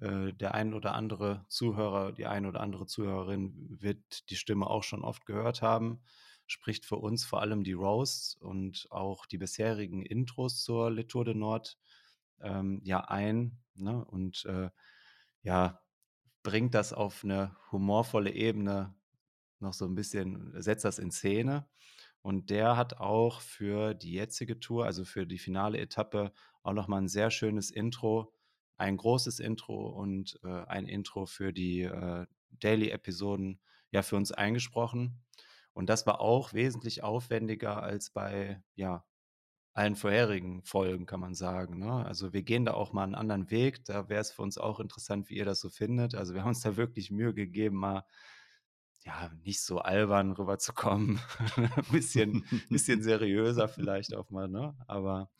Äh, 0.00 0.32
der 0.32 0.54
ein 0.54 0.74
oder 0.74 0.94
andere 0.94 1.44
Zuhörer, 1.48 2.12
die 2.12 2.26
ein 2.26 2.46
oder 2.46 2.60
andere 2.60 2.86
Zuhörerin 2.86 3.76
wird 3.80 4.30
die 4.30 4.36
Stimme 4.36 4.66
auch 4.66 4.82
schon 4.82 5.02
oft 5.02 5.26
gehört 5.26 5.62
haben. 5.62 6.00
Spricht 6.46 6.84
für 6.86 6.96
uns 6.96 7.24
vor 7.24 7.40
allem 7.40 7.62
die 7.62 7.72
Roasts 7.72 8.34
und 8.34 8.86
auch 8.90 9.26
die 9.26 9.38
bisherigen 9.38 10.02
Intros 10.02 10.62
zur 10.62 10.90
Litour 10.90 11.24
de 11.24 11.34
Nord 11.34 11.78
ähm, 12.40 12.80
ja 12.84 13.00
ein. 13.00 13.58
Ne? 13.74 14.04
Und 14.04 14.44
äh, 14.46 14.70
ja, 15.42 15.81
bringt 16.42 16.74
das 16.74 16.92
auf 16.92 17.24
eine 17.24 17.56
humorvolle 17.70 18.30
Ebene 18.32 18.94
noch 19.60 19.72
so 19.72 19.84
ein 19.86 19.94
bisschen, 19.94 20.52
setzt 20.60 20.84
das 20.84 20.98
in 20.98 21.10
Szene. 21.10 21.66
Und 22.20 22.50
der 22.50 22.76
hat 22.76 22.98
auch 22.98 23.40
für 23.40 23.94
die 23.94 24.12
jetzige 24.12 24.60
Tour, 24.60 24.84
also 24.84 25.04
für 25.04 25.26
die 25.26 25.38
finale 25.38 25.78
Etappe, 25.78 26.32
auch 26.62 26.72
nochmal 26.72 27.02
ein 27.02 27.08
sehr 27.08 27.30
schönes 27.30 27.70
Intro, 27.70 28.32
ein 28.76 28.96
großes 28.96 29.40
Intro 29.40 29.88
und 29.88 30.38
äh, 30.44 30.64
ein 30.66 30.86
Intro 30.86 31.26
für 31.26 31.52
die 31.52 31.82
äh, 31.82 32.26
Daily-Episoden 32.50 33.60
ja 33.90 34.02
für 34.02 34.16
uns 34.16 34.30
eingesprochen. 34.30 35.20
Und 35.72 35.88
das 35.88 36.06
war 36.06 36.20
auch 36.20 36.52
wesentlich 36.52 37.02
aufwendiger 37.02 37.82
als 37.82 38.10
bei 38.10 38.62
ja, 38.74 39.04
allen 39.74 39.96
vorherigen 39.96 40.62
Folgen, 40.62 41.06
kann 41.06 41.20
man 41.20 41.34
sagen. 41.34 41.78
Ne? 41.78 42.04
Also 42.04 42.32
wir 42.32 42.42
gehen 42.42 42.64
da 42.64 42.74
auch 42.74 42.92
mal 42.92 43.04
einen 43.04 43.14
anderen 43.14 43.50
Weg. 43.50 43.84
Da 43.84 44.08
wäre 44.08 44.20
es 44.20 44.30
für 44.30 44.42
uns 44.42 44.58
auch 44.58 44.80
interessant, 44.80 45.30
wie 45.30 45.36
ihr 45.36 45.44
das 45.44 45.60
so 45.60 45.70
findet. 45.70 46.14
Also 46.14 46.34
wir 46.34 46.42
haben 46.42 46.50
uns 46.50 46.60
da 46.60 46.76
wirklich 46.76 47.10
Mühe 47.10 47.32
gegeben, 47.32 47.76
mal 47.76 48.04
ja, 49.04 49.30
nicht 49.42 49.62
so 49.62 49.78
albern 49.78 50.32
rüberzukommen. 50.32 51.20
ein 51.56 51.70
bisschen, 51.92 52.44
bisschen 52.68 53.02
seriöser 53.02 53.68
vielleicht 53.68 54.14
auch 54.14 54.30
mal, 54.30 54.48
ne? 54.48 54.76
Aber 54.86 55.30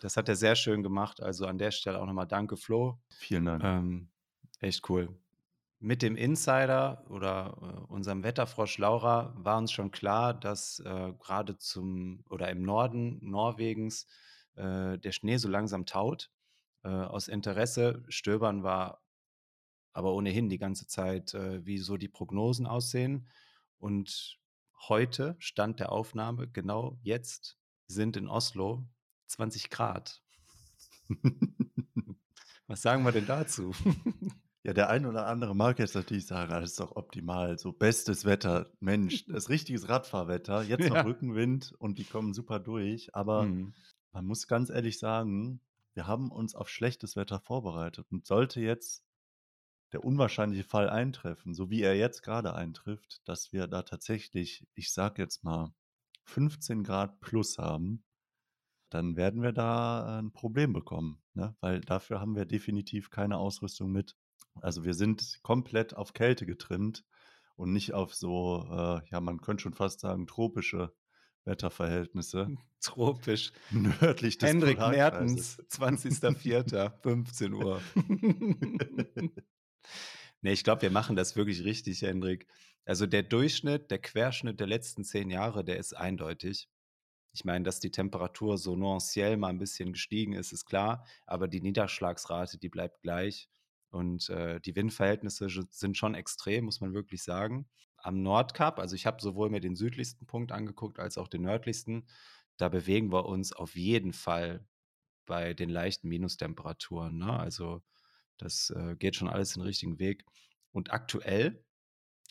das 0.00 0.16
hat 0.16 0.28
er 0.28 0.36
sehr 0.36 0.54
schön 0.54 0.82
gemacht. 0.82 1.20
Also 1.20 1.46
an 1.46 1.58
der 1.58 1.72
Stelle 1.72 2.00
auch 2.00 2.06
nochmal 2.06 2.28
danke, 2.28 2.56
Flo. 2.56 3.00
Vielen 3.10 3.46
Dank. 3.46 3.64
Ähm, 3.64 4.10
echt 4.60 4.88
cool 4.88 5.18
mit 5.80 6.02
dem 6.02 6.16
Insider 6.16 7.04
oder 7.08 7.56
äh, 7.60 7.92
unserem 7.92 8.24
Wetterfrosch 8.24 8.78
Laura 8.78 9.32
war 9.36 9.58
uns 9.58 9.70
schon 9.70 9.90
klar, 9.90 10.34
dass 10.34 10.80
äh, 10.80 11.12
gerade 11.18 11.56
zum 11.58 12.24
oder 12.28 12.50
im 12.50 12.62
Norden 12.62 13.18
Norwegens 13.22 14.06
äh, 14.56 14.98
der 14.98 15.12
Schnee 15.12 15.36
so 15.36 15.48
langsam 15.48 15.86
taut. 15.86 16.30
Äh, 16.82 16.88
aus 16.88 17.28
Interesse 17.28 18.04
stöbern 18.08 18.62
war 18.62 19.02
aber 19.92 20.14
ohnehin 20.14 20.48
die 20.48 20.58
ganze 20.58 20.86
Zeit, 20.86 21.34
äh, 21.34 21.64
wie 21.64 21.78
so 21.78 21.96
die 21.96 22.08
Prognosen 22.08 22.66
aussehen. 22.66 23.28
Und 23.78 24.38
heute, 24.88 25.36
Stand 25.38 25.80
der 25.80 25.92
Aufnahme, 25.92 26.48
genau 26.48 26.98
jetzt 27.02 27.58
sind 27.86 28.16
in 28.16 28.28
Oslo 28.28 28.88
20 29.26 29.70
Grad. 29.70 30.22
Was 32.66 32.82
sagen 32.82 33.04
wir 33.04 33.12
denn 33.12 33.26
dazu? 33.26 33.72
Ja, 34.68 34.74
der 34.74 34.90
ein 34.90 35.06
oder 35.06 35.26
andere 35.26 35.56
mag 35.56 35.78
jetzt 35.78 35.94
natürlich 35.94 36.26
sagen, 36.26 36.50
das 36.50 36.72
ist 36.72 36.80
doch 36.80 36.94
optimal, 36.94 37.58
so 37.58 37.72
bestes 37.72 38.26
Wetter, 38.26 38.70
Mensch, 38.80 39.24
das 39.32 39.48
richtiges 39.48 39.88
Radfahrwetter, 39.88 40.62
jetzt 40.62 40.90
noch 40.90 40.96
Ja. 40.96 41.04
Rückenwind 41.04 41.72
und 41.78 41.98
die 41.98 42.04
kommen 42.04 42.34
super 42.34 42.60
durch. 42.60 43.14
Aber 43.14 43.54
Mhm. 43.54 43.72
man 44.12 44.26
muss 44.26 44.46
ganz 44.46 44.70
ehrlich 44.70 44.98
sagen, 44.98 45.62
wir 45.94 46.06
haben 46.06 46.30
uns 46.30 46.54
auf 46.54 46.68
schlechtes 46.68 47.16
Wetter 47.16 47.40
vorbereitet 47.40 48.06
und 48.10 48.26
sollte 48.26 48.60
jetzt 48.60 49.04
der 49.92 50.04
unwahrscheinliche 50.04 50.64
Fall 50.64 50.90
eintreffen, 50.90 51.54
so 51.54 51.70
wie 51.70 51.82
er 51.82 51.96
jetzt 51.96 52.22
gerade 52.22 52.54
eintrifft, 52.54 53.28
dass 53.28 53.52
wir 53.52 53.68
da 53.68 53.82
tatsächlich, 53.82 54.66
ich 54.74 54.92
sag 54.92 55.18
jetzt 55.18 55.44
mal, 55.44 55.74
15 56.24 56.84
Grad 56.84 57.20
plus 57.20 57.58
haben, 57.58 58.04
dann 58.90 59.16
werden 59.16 59.42
wir 59.42 59.52
da 59.52 60.18
äh, 60.18 60.22
ein 60.22 60.32
Problem 60.32 60.72
bekommen, 60.72 61.22
ne? 61.34 61.56
Weil 61.60 61.80
dafür 61.80 62.20
haben 62.20 62.36
wir 62.36 62.46
definitiv 62.46 63.10
keine 63.10 63.38
Ausrüstung 63.38 63.92
mit. 63.92 64.16
Also 64.60 64.84
wir 64.84 64.94
sind 64.94 65.38
komplett 65.42 65.94
auf 65.94 66.12
Kälte 66.12 66.46
getrimmt 66.46 67.04
und 67.56 67.72
nicht 67.72 67.92
auf 67.92 68.14
so, 68.14 68.66
äh, 68.70 69.00
ja, 69.10 69.20
man 69.20 69.40
könnte 69.40 69.62
schon 69.62 69.74
fast 69.74 70.00
sagen, 70.00 70.26
tropische 70.26 70.92
Wetterverhältnisse. 71.44 72.48
Tropisch. 72.80 73.52
Nördlich 73.70 74.38
des 74.38 74.48
Hendrik 74.48 74.78
Mertens, 74.78 75.58
20.04., 75.70 76.92
15 77.02 77.52
Uhr. 77.54 77.82
nee, 80.42 80.52
ich 80.52 80.62
glaube, 80.62 80.82
wir 80.82 80.90
machen 80.90 81.16
das 81.16 81.34
wirklich 81.34 81.64
richtig, 81.64 82.02
Hendrik. 82.02 82.46
Also 82.84 83.06
der 83.06 83.22
Durchschnitt, 83.22 83.90
der 83.90 83.98
Querschnitt 83.98 84.60
der 84.60 84.66
letzten 84.66 85.04
zehn 85.04 85.30
Jahre, 85.30 85.64
der 85.64 85.78
ist 85.78 85.94
eindeutig. 85.94 86.68
Ich 87.32 87.44
meine, 87.44 87.64
dass 87.64 87.80
die 87.80 87.90
Temperatur 87.90 88.56
so 88.56 88.76
nuanciell 88.76 89.36
mal 89.36 89.48
ein 89.48 89.58
bisschen 89.58 89.92
gestiegen 89.92 90.32
ist, 90.32 90.52
ist 90.52 90.64
klar, 90.64 91.04
aber 91.26 91.48
die 91.48 91.60
Niederschlagsrate, 91.60 92.58
die 92.58 92.68
bleibt 92.68 93.02
gleich. 93.02 93.48
Und 93.90 94.28
äh, 94.30 94.60
die 94.60 94.76
Windverhältnisse 94.76 95.48
sind 95.70 95.96
schon 95.96 96.14
extrem, 96.14 96.66
muss 96.66 96.80
man 96.80 96.94
wirklich 96.94 97.22
sagen. 97.22 97.68
Am 97.96 98.22
Nordkap, 98.22 98.78
also 98.78 98.94
ich 98.94 99.06
habe 99.06 99.20
sowohl 99.20 99.50
mir 99.50 99.60
den 99.60 99.76
südlichsten 99.76 100.26
Punkt 100.26 100.52
angeguckt 100.52 100.98
als 100.98 101.18
auch 101.18 101.28
den 101.28 101.42
nördlichsten, 101.42 102.06
da 102.56 102.68
bewegen 102.68 103.12
wir 103.12 103.26
uns 103.26 103.52
auf 103.52 103.76
jeden 103.76 104.12
Fall 104.12 104.66
bei 105.26 105.54
den 105.54 105.70
leichten 105.70 106.08
Minustemperaturen. 106.08 107.18
Ne? 107.18 107.38
Also 107.38 107.82
das 108.36 108.70
äh, 108.70 108.96
geht 108.96 109.16
schon 109.16 109.28
alles 109.28 109.54
den 109.54 109.62
richtigen 109.62 109.98
Weg. 109.98 110.24
Und 110.72 110.92
aktuell 110.92 111.64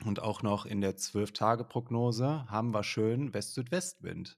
und 0.05 0.21
auch 0.21 0.43
noch 0.43 0.65
in 0.65 0.81
der 0.81 0.95
Zwölf-Tage-Prognose 0.95 2.45
haben 2.47 2.73
wir 2.73 2.83
schön 2.83 3.33
West-Südwestwind. 3.33 4.37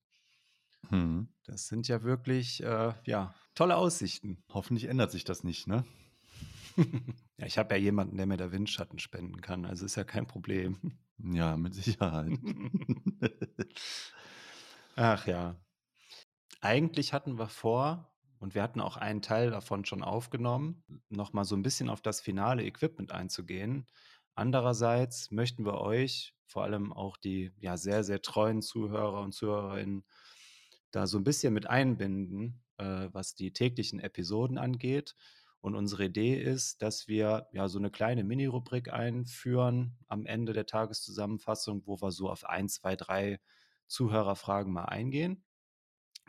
Hm. 0.88 1.34
Das 1.44 1.68
sind 1.68 1.88
ja 1.88 2.04
wirklich 2.04 2.64
äh, 2.64 2.94
ja, 3.06 3.36
tolle 3.56 3.76
Aussichten. 3.76 4.44
Hoffentlich 4.50 4.86
ändert 4.86 5.12
sich 5.12 5.26
das 5.26 5.44
nicht, 5.44 5.68
ne? 5.68 5.84
Ja, 7.38 7.46
ich 7.46 7.58
habe 7.58 7.76
ja 7.76 7.82
jemanden, 7.82 8.18
der 8.18 8.26
mir 8.26 8.38
da 8.38 8.52
Windschatten 8.52 9.00
spenden 9.00 9.42
kann, 9.42 9.66
also 9.66 9.86
ist 9.86 9.96
ja 9.96 10.04
kein 10.04 10.28
Problem. 10.28 10.78
Ja, 11.18 11.58
mit 11.58 11.74
Sicherheit. 11.74 12.40
Ach 14.96 15.26
ja. 15.28 15.56
Eigentlich 16.62 17.14
hatten 17.14 17.38
wir 17.38 17.48
vor, 17.48 18.14
und 18.40 18.56
wir 18.56 18.64
hatten 18.64 18.82
auch 18.82 18.98
einen 18.98 19.22
Teil 19.22 19.52
davon 19.52 19.86
schon 19.86 20.02
aufgenommen, 20.02 20.84
noch 21.10 21.34
mal 21.34 21.44
so 21.44 21.56
ein 21.56 21.62
bisschen 21.62 21.90
auf 21.90 22.02
das 22.02 22.22
finale 22.22 22.64
Equipment 22.64 23.12
einzugehen. 23.12 23.86
Andererseits 24.36 25.32
möchten 25.32 25.66
wir 25.66 25.82
euch, 25.82 26.34
vor 26.46 26.64
allem 26.64 26.94
auch 26.94 27.18
die 27.18 27.52
ja 27.60 27.78
sehr, 27.78 28.04
sehr 28.04 28.22
treuen 28.22 28.62
Zuhörer 28.62 29.22
und 29.22 29.34
Zuhörerinnen, 29.34 30.06
da 30.92 31.06
so 31.06 31.18
ein 31.18 31.24
bisschen 31.24 31.54
mit 31.54 31.68
einbinden, 31.68 32.64
äh, 32.78 33.10
was 33.12 33.36
die 33.36 33.52
täglichen 33.54 34.00
Episoden 34.00 34.58
angeht. 34.58 35.16
Und 35.62 35.76
unsere 35.76 36.06
Idee 36.06 36.42
ist, 36.42 36.82
dass 36.82 37.08
wir 37.08 37.48
ja 37.52 37.68
so 37.68 37.80
eine 37.80 37.92
kleine 37.92 38.24
Mini-Rubrik 38.24 38.94
einführen 38.94 39.98
am 40.08 40.26
Ende 40.26 40.54
der 40.54 40.66
Tageszusammenfassung, 40.66 41.86
wo 41.86 42.02
wir 42.02 42.12
so 42.12 42.30
auf 42.30 42.46
ein, 42.46 42.70
zwei, 42.70 42.96
drei 42.96 43.40
Zuhörerfragen 43.88 44.72
mal 44.72 44.86
eingehen. 44.86 45.44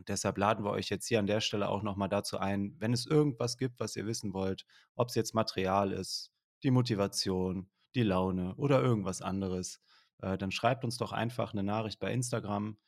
Deshalb 0.08 0.38
laden 0.38 0.64
wir 0.64 0.70
euch 0.70 0.88
jetzt 0.88 1.06
hier 1.06 1.18
an 1.18 1.26
der 1.26 1.40
Stelle 1.40 1.68
auch 1.68 1.82
nochmal 1.82 2.08
dazu 2.08 2.38
ein, 2.38 2.74
wenn 2.78 2.92
es 2.92 3.06
irgendwas 3.06 3.58
gibt, 3.58 3.78
was 3.78 3.96
ihr 3.96 4.06
wissen 4.06 4.32
wollt, 4.32 4.64
ob 4.94 5.08
es 5.08 5.14
jetzt 5.14 5.34
Material 5.34 5.92
ist, 5.92 6.32
die 6.62 6.70
Motivation, 6.70 7.70
die 7.94 8.02
Laune 8.02 8.54
oder 8.56 8.80
irgendwas 8.80 9.20
anderes, 9.20 9.80
äh, 10.22 10.38
dann 10.38 10.50
schreibt 10.50 10.84
uns 10.84 10.96
doch 10.96 11.12
einfach 11.12 11.52
eine 11.52 11.62
Nachricht 11.62 12.00
bei 12.00 12.12
Instagram 12.12 12.78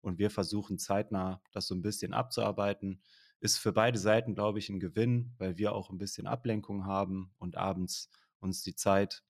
und 0.00 0.18
wir 0.18 0.30
versuchen 0.30 0.78
zeitnah 0.78 1.40
das 1.52 1.66
so 1.66 1.74
ein 1.74 1.82
bisschen 1.82 2.14
abzuarbeiten. 2.14 3.02
Ist 3.46 3.58
für 3.58 3.72
beide 3.72 3.96
Seiten, 3.96 4.34
glaube 4.34 4.58
ich, 4.58 4.68
ein 4.70 4.80
Gewinn, 4.80 5.32
weil 5.38 5.56
wir 5.56 5.72
auch 5.72 5.88
ein 5.88 5.98
bisschen 5.98 6.26
Ablenkung 6.26 6.84
haben 6.84 7.32
und 7.38 7.56
abends 7.56 8.10
uns 8.40 8.64
die 8.64 8.74
Zeit 8.74 9.22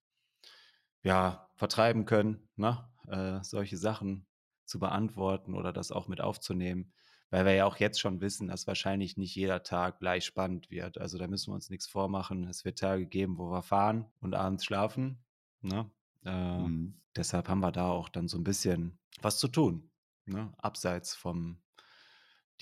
ja, 1.03 1.51
vertreiben 1.55 2.07
können, 2.07 2.49
ne? 2.57 2.89
äh, 3.09 3.45
solche 3.45 3.77
Sachen 3.77 4.27
zu 4.65 4.79
beantworten 4.79 5.53
oder 5.53 5.71
das 5.71 5.93
auch 5.93 6.09
mit 6.09 6.23
aufzunehmen, 6.23 6.95
weil 7.29 7.45
wir 7.45 7.53
ja 7.53 7.67
auch 7.67 7.77
jetzt 7.77 8.01
schon 8.01 8.23
wissen, 8.23 8.49
dass 8.49 8.67
wahrscheinlich 8.67 9.19
nicht 9.19 9.35
jeder 9.35 9.63
Tag 9.63 9.99
gleich 9.99 10.25
spannend 10.25 10.71
wird. 10.71 10.97
Also 10.97 11.19
da 11.19 11.27
müssen 11.27 11.51
wir 11.51 11.55
uns 11.57 11.69
nichts 11.69 11.87
vormachen. 11.87 12.45
Es 12.45 12.65
wird 12.65 12.79
Tage 12.79 13.07
geben, 13.07 13.37
wo 13.37 13.51
wir 13.51 13.61
fahren 13.61 14.07
und 14.21 14.35
abends 14.35 14.65
schlafen. 14.65 15.23
Ne? 15.61 15.91
Äh, 16.25 16.59
mhm. 16.61 17.03
Deshalb 17.15 17.51
haben 17.51 17.61
wir 17.61 17.71
da 17.71 17.91
auch 17.91 18.09
dann 18.09 18.29
so 18.29 18.39
ein 18.39 18.45
bisschen 18.45 18.99
was 19.21 19.39
zu 19.39 19.49
tun, 19.49 19.91
ne? 20.25 20.55
abseits 20.57 21.15
vom 21.15 21.59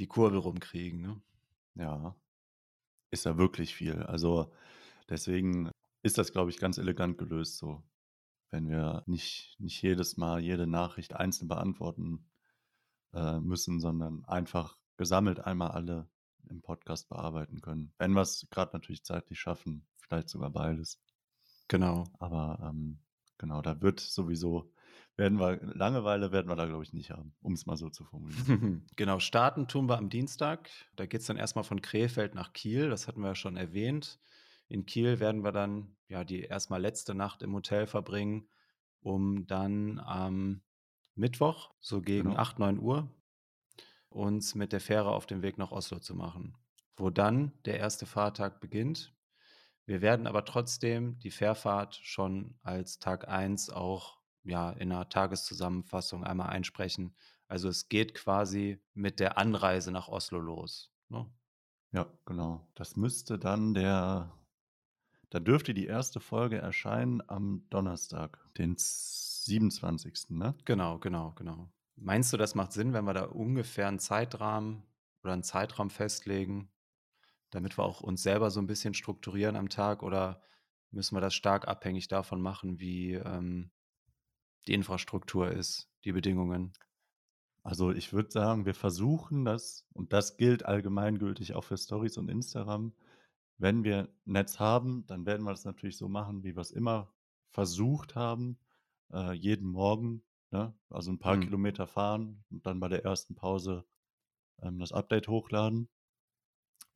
die 0.00 0.08
Kurbel 0.08 0.40
rumkriegen. 0.40 1.00
Ne? 1.00 1.23
Ja, 1.75 2.16
ist 3.11 3.25
ja 3.25 3.38
wirklich 3.38 3.75
viel. 3.75 4.02
Also 4.02 4.52
deswegen 5.09 5.71
ist 6.02 6.19
das, 6.19 6.33
glaube 6.33 6.50
ich, 6.50 6.59
ganz 6.59 6.78
elegant 6.78 7.19
gelöst 7.19 7.59
so. 7.59 7.83
Wenn 8.50 8.69
wir 8.69 9.02
nicht, 9.07 9.57
nicht 9.59 9.83
jedes 9.83 10.16
Mal 10.16 10.40
jede 10.40 10.66
Nachricht 10.66 11.14
einzeln 11.14 11.49
beantworten 11.49 12.31
äh, 13.12 13.40
müssen, 13.40 13.81
sondern 13.81 14.25
einfach 14.26 14.78
gesammelt 14.97 15.40
einmal 15.40 15.73
alle 15.73 16.09
im 16.49 16.62
Podcast 16.62 17.09
bearbeiten 17.09 17.61
können. 17.61 17.93
Wenn 17.99 18.12
wir 18.12 18.23
es 18.23 18.47
gerade 18.50 18.73
natürlich 18.75 19.04
zeitlich 19.04 19.40
schaffen, 19.40 19.87
vielleicht 19.97 20.28
sogar 20.28 20.50
beides. 20.50 21.00
Genau. 21.69 22.04
Aber 22.19 22.59
ähm, 22.62 23.00
genau, 23.44 23.60
da 23.60 23.80
wird 23.82 24.00
sowieso 24.00 24.72
werden 25.16 25.38
wir, 25.38 25.60
Langeweile 25.62 26.32
werden 26.32 26.48
wir 26.48 26.56
da, 26.56 26.66
glaube 26.66 26.82
ich, 26.82 26.92
nicht 26.92 27.10
haben, 27.10 27.34
um 27.40 27.52
es 27.52 27.66
mal 27.66 27.76
so 27.76 27.88
zu 27.88 28.04
formulieren. 28.04 28.86
genau, 28.96 29.20
starten 29.20 29.68
tun 29.68 29.88
wir 29.88 29.98
am 29.98 30.08
Dienstag. 30.08 30.70
Da 30.96 31.06
geht 31.06 31.20
es 31.20 31.26
dann 31.26 31.36
erstmal 31.36 31.62
von 31.62 31.80
Krefeld 31.80 32.34
nach 32.34 32.52
Kiel, 32.52 32.88
das 32.88 33.06
hatten 33.06 33.20
wir 33.20 33.28
ja 33.28 33.34
schon 33.34 33.56
erwähnt. 33.56 34.18
In 34.66 34.86
Kiel 34.86 35.20
werden 35.20 35.44
wir 35.44 35.52
dann 35.52 35.94
ja 36.08 36.24
die 36.24 36.40
erstmal 36.40 36.80
letzte 36.80 37.14
Nacht 37.14 37.42
im 37.42 37.54
Hotel 37.54 37.86
verbringen, 37.86 38.48
um 39.02 39.46
dann 39.46 40.00
am 40.00 40.62
Mittwoch, 41.14 41.74
so 41.80 42.00
gegen 42.00 42.30
genau. 42.30 42.40
8, 42.40 42.58
9 42.58 42.78
Uhr, 42.80 43.08
uns 44.08 44.54
mit 44.54 44.72
der 44.72 44.80
Fähre 44.80 45.10
auf 45.12 45.26
den 45.26 45.42
Weg 45.42 45.58
nach 45.58 45.70
Oslo 45.70 46.00
zu 46.00 46.16
machen, 46.16 46.56
wo 46.96 47.10
dann 47.10 47.52
der 47.66 47.78
erste 47.78 48.06
Fahrtag 48.06 48.60
beginnt. 48.60 49.13
Wir 49.86 50.00
werden 50.00 50.26
aber 50.26 50.44
trotzdem 50.44 51.18
die 51.18 51.30
Fährfahrt 51.30 51.96
schon 52.02 52.58
als 52.62 52.98
Tag 52.98 53.28
1 53.28 53.70
auch 53.70 54.18
ja, 54.44 54.70
in 54.70 54.92
einer 54.92 55.08
Tageszusammenfassung 55.08 56.24
einmal 56.24 56.50
einsprechen. 56.50 57.14
Also 57.48 57.68
es 57.68 57.88
geht 57.88 58.14
quasi 58.14 58.80
mit 58.94 59.20
der 59.20 59.38
Anreise 59.38 59.90
nach 59.90 60.08
Oslo 60.08 60.38
los. 60.38 60.90
Ne? 61.08 61.26
Ja, 61.92 62.06
genau. 62.24 62.66
Das 62.74 62.96
müsste 62.96 63.38
dann 63.38 63.74
der, 63.74 64.32
da 65.30 65.40
dürfte 65.40 65.74
die 65.74 65.86
erste 65.86 66.20
Folge 66.20 66.58
erscheinen 66.58 67.22
am 67.28 67.66
Donnerstag, 67.70 68.38
den 68.56 68.76
27. 68.78 70.30
Ne? 70.30 70.54
Genau, 70.64 70.98
genau, 70.98 71.32
genau. 71.32 71.70
Meinst 71.96 72.32
du, 72.32 72.36
das 72.36 72.54
macht 72.54 72.72
Sinn, 72.72 72.92
wenn 72.92 73.04
wir 73.04 73.14
da 73.14 73.24
ungefähr 73.26 73.88
einen 73.88 73.98
Zeitrahmen 73.98 74.82
oder 75.22 75.32
einen 75.32 75.44
Zeitraum 75.44 75.90
festlegen, 75.90 76.70
damit 77.54 77.78
wir 77.78 77.84
auch 77.84 78.00
uns 78.00 78.23
selber 78.23 78.50
so 78.50 78.61
ein 78.61 78.66
bisschen 78.66 78.94
strukturieren 78.94 79.54
am 79.54 79.68
Tag 79.68 80.02
oder 80.02 80.42
müssen 80.90 81.16
wir 81.16 81.20
das 81.20 81.34
stark 81.34 81.68
abhängig 81.68 82.08
davon 82.08 82.40
machen, 82.40 82.80
wie 82.80 83.12
ähm, 83.12 83.70
die 84.66 84.75
Infrastruktur 84.75 85.52
ist, 85.52 85.88
die 86.04 86.12
Bedingungen? 86.12 86.73
Also 87.62 87.92
ich 87.92 88.12
würde 88.12 88.32
sagen, 88.32 88.66
wir 88.66 88.75
versuchen 88.75 89.44
das, 89.44 89.87
und 89.92 90.12
das 90.12 90.37
gilt 90.37 90.64
allgemeingültig 90.64 91.54
auch 91.54 91.62
für 91.62 91.78
Stories 91.78 92.18
und 92.18 92.28
Instagram. 92.28 92.92
Wenn 93.56 93.84
wir 93.84 94.08
Netz 94.25 94.58
haben, 94.58 95.06
dann 95.06 95.25
werden 95.25 95.44
wir 95.44 95.52
das 95.52 95.64
natürlich 95.64 95.96
so 95.96 96.08
machen, 96.08 96.42
wie 96.42 96.56
wir 96.56 96.61
es 96.61 96.73
immer 96.73 97.14
versucht 97.50 98.16
haben, 98.16 98.58
äh, 99.12 99.32
jeden 99.32 99.68
Morgen. 99.68 100.25
Ne? 100.50 100.75
Also 100.90 101.12
ein 101.12 101.20
paar 101.20 101.37
mhm. 101.37 101.42
Kilometer 101.42 101.87
fahren 101.87 102.44
und 102.50 102.66
dann 102.66 102.80
bei 102.80 102.88
der 102.88 103.04
ersten 103.04 103.37
Pause 103.37 103.84
ähm, 104.61 104.80
das 104.80 104.92
Update 104.92 105.28
hochladen. 105.28 105.88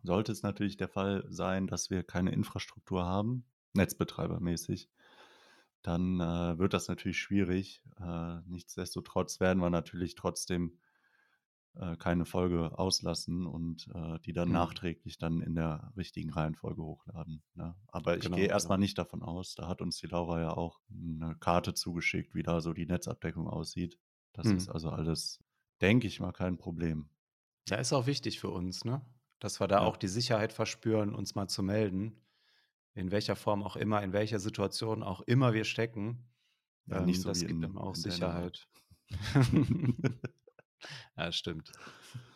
Sollte 0.02 0.32
es 0.32 0.42
natürlich 0.42 0.76
der 0.76 0.88
Fall 0.88 1.24
sein, 1.28 1.66
dass 1.66 1.90
wir 1.90 2.02
keine 2.02 2.32
Infrastruktur 2.32 3.04
haben, 3.04 3.44
netzbetreibermäßig, 3.74 4.88
dann 5.82 6.20
äh, 6.20 6.58
wird 6.58 6.74
das 6.74 6.88
natürlich 6.88 7.18
schwierig. 7.18 7.82
Äh, 8.00 8.40
nichtsdestotrotz 8.46 9.40
werden 9.40 9.60
wir 9.60 9.70
natürlich 9.70 10.14
trotzdem 10.14 10.78
äh, 11.74 11.96
keine 11.96 12.24
Folge 12.24 12.76
auslassen 12.78 13.46
und 13.46 13.88
äh, 13.94 14.18
die 14.20 14.32
dann 14.32 14.48
mhm. 14.48 14.54
nachträglich 14.54 15.18
dann 15.18 15.40
in 15.40 15.54
der 15.54 15.92
richtigen 15.96 16.30
Reihenfolge 16.30 16.82
hochladen. 16.82 17.42
Ne? 17.54 17.76
Aber 17.86 18.16
ich 18.16 18.24
genau, 18.24 18.36
gehe 18.36 18.48
erstmal 18.48 18.78
genau. 18.78 18.84
nicht 18.84 18.98
davon 18.98 19.22
aus, 19.22 19.54
da 19.54 19.68
hat 19.68 19.80
uns 19.80 19.98
die 19.98 20.08
Laura 20.08 20.40
ja 20.40 20.50
auch 20.50 20.80
eine 20.90 21.36
Karte 21.36 21.74
zugeschickt, 21.74 22.34
wie 22.34 22.42
da 22.42 22.60
so 22.60 22.72
die 22.72 22.86
Netzabdeckung 22.86 23.48
aussieht. 23.48 23.98
Das 24.32 24.46
mhm. 24.46 24.56
ist 24.56 24.68
also 24.68 24.90
alles, 24.90 25.42
denke 25.80 26.06
ich 26.06 26.20
mal, 26.20 26.32
kein 26.32 26.58
Problem. 26.58 27.10
Ja, 27.68 27.76
ist 27.76 27.92
auch 27.92 28.06
wichtig 28.06 28.40
für 28.40 28.50
uns, 28.50 28.84
ne? 28.84 29.02
Dass 29.40 29.60
wir 29.60 29.68
da 29.68 29.76
ja. 29.76 29.82
auch 29.82 29.96
die 29.96 30.08
Sicherheit 30.08 30.52
verspüren, 30.52 31.14
uns 31.14 31.34
mal 31.34 31.48
zu 31.48 31.62
melden 31.62 32.20
in 32.98 33.12
welcher 33.12 33.36
Form 33.36 33.62
auch 33.62 33.76
immer, 33.76 34.02
in 34.02 34.12
welcher 34.12 34.40
Situation 34.40 35.04
auch 35.04 35.20
immer 35.22 35.54
wir 35.54 35.64
stecken. 35.64 36.26
Ja, 36.86 37.00
nicht 37.00 37.18
ähm, 37.18 37.22
so 37.22 37.28
das 37.28 37.40
gibt 37.40 37.64
ihm 37.64 37.78
auch 37.78 37.94
Sicherheit. 37.94 38.66
ja, 41.16 41.30
stimmt. 41.30 41.70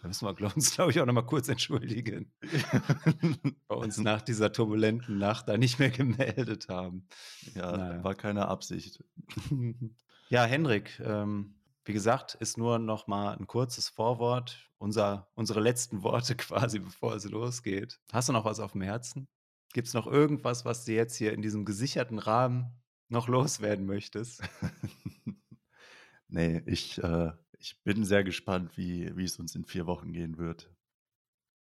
Da 0.01 0.09
müssen 0.09 0.27
wir 0.27 0.55
uns, 0.55 0.75
glaube 0.75 0.93
ich, 0.93 1.01
auch 1.01 1.07
nochmal 1.07 1.27
kurz 1.27 1.49
entschuldigen. 1.49 2.33
Bei 3.67 3.75
uns 3.75 3.99
nach 3.99 4.23
dieser 4.23 4.53
turbulenten 4.53 5.19
Nacht 5.19 5.49
da 5.49 5.59
nicht 5.59 5.81
mehr 5.81 5.91
gemeldet 5.91 6.69
haben. 6.69 7.09
Ja, 7.55 7.77
naja. 7.77 8.05
war 8.05 8.15
keine 8.15 8.47
Absicht. 8.47 9.03
ja, 10.29 10.45
Henrik, 10.45 11.01
ähm, 11.05 11.57
wie 11.85 11.93
gesagt, 11.93 12.35
ist 12.35 12.59
nur 12.59 12.79
noch 12.79 13.07
mal 13.07 13.37
ein 13.37 13.47
kurzes 13.47 13.89
Vorwort, 13.89 14.71
unser, 14.79 15.29
unsere 15.35 15.61
letzten 15.61 16.03
Worte 16.03 16.37
quasi, 16.37 16.79
bevor 16.79 17.15
es 17.15 17.25
losgeht. 17.29 18.01
Hast 18.13 18.29
du 18.29 18.33
noch 18.33 18.45
was 18.45 18.61
auf 18.61 18.73
dem 18.73 18.83
Herzen? 18.83 19.29
Gibt 19.73 19.89
es 19.89 19.95
noch 19.95 20.07
irgendwas, 20.07 20.65
was 20.65 20.85
du 20.85 20.93
jetzt 20.93 21.17
hier 21.17 21.33
in 21.33 21.43
diesem 21.43 21.65
gesicherten 21.65 22.19
Rahmen 22.19 22.83
noch 23.09 23.27
loswerden 23.29 23.87
möchtest? 23.87 24.43
nee, 26.29 26.63
ich, 26.67 27.03
äh, 27.03 27.33
ich 27.59 27.83
bin 27.83 28.05
sehr 28.05 28.23
gespannt, 28.23 28.77
wie, 28.77 29.17
wie 29.17 29.25
es 29.25 29.39
uns 29.39 29.55
in 29.55 29.65
vier 29.65 29.87
Wochen 29.87 30.13
gehen 30.13 30.39
wird. 30.39 30.71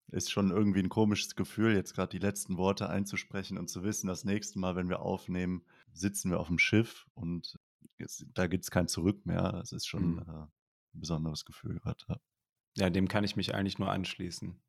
Ist 0.07 0.31
schon 0.31 0.51
irgendwie 0.51 0.81
ein 0.81 0.89
komisches 0.89 1.35
Gefühl, 1.35 1.73
jetzt 1.73 1.93
gerade 1.93 2.09
die 2.09 2.25
letzten 2.25 2.57
Worte 2.57 2.89
einzusprechen 2.89 3.57
und 3.57 3.69
zu 3.69 3.83
wissen, 3.83 4.07
das 4.07 4.25
nächste 4.25 4.59
Mal, 4.59 4.75
wenn 4.75 4.89
wir 4.89 5.01
aufnehmen, 5.01 5.63
sitzen 5.93 6.31
wir 6.31 6.39
auf 6.39 6.47
dem 6.47 6.59
Schiff 6.59 7.07
und 7.13 7.57
da 8.33 8.47
gibt 8.47 8.63
es 8.63 8.71
kein 8.71 8.87
Zurück 8.87 9.25
mehr. 9.25 9.51
Das 9.51 9.71
ist 9.71 9.87
schon 9.87 10.15
mhm. 10.15 10.19
äh, 10.19 10.47
ein 10.93 10.99
besonderes 10.99 11.45
Gefühl 11.45 11.79
gerade. 11.79 12.19
Ja, 12.75 12.89
dem 12.89 13.07
kann 13.07 13.23
ich 13.23 13.35
mich 13.35 13.53
eigentlich 13.53 13.79
nur 13.79 13.91
anschließen. 13.91 14.61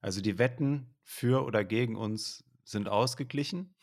Also 0.00 0.20
die 0.20 0.38
Wetten 0.38 0.94
für 1.02 1.44
oder 1.44 1.64
gegen 1.64 1.96
uns 1.96 2.44
sind 2.64 2.88
ausgeglichen. 2.88 3.74